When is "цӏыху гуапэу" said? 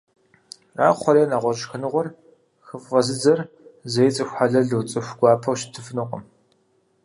4.89-5.57